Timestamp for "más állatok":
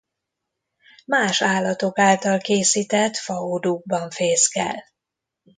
1.05-1.99